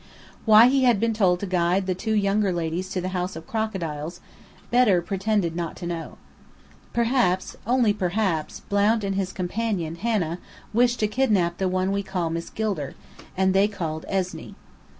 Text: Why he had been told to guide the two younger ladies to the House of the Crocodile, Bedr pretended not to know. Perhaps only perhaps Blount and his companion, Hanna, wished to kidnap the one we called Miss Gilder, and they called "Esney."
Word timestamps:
Why 0.45 0.65
he 0.65 0.83
had 0.85 0.99
been 0.99 1.13
told 1.13 1.39
to 1.41 1.45
guide 1.45 1.85
the 1.85 1.93
two 1.93 2.13
younger 2.15 2.51
ladies 2.51 2.89
to 2.89 3.01
the 3.01 3.09
House 3.09 3.35
of 3.35 3.45
the 3.45 3.51
Crocodile, 3.51 4.11
Bedr 4.71 4.99
pretended 5.01 5.55
not 5.55 5.75
to 5.75 5.85
know. 5.85 6.17
Perhaps 6.91 7.55
only 7.67 7.93
perhaps 7.93 8.61
Blount 8.61 9.03
and 9.03 9.13
his 9.13 9.31
companion, 9.31 9.97
Hanna, 9.97 10.39
wished 10.73 10.99
to 11.01 11.07
kidnap 11.07 11.59
the 11.59 11.69
one 11.69 11.91
we 11.91 12.01
called 12.01 12.33
Miss 12.33 12.49
Gilder, 12.49 12.95
and 13.37 13.53
they 13.53 13.67
called 13.67 14.07
"Esney." 14.11 14.55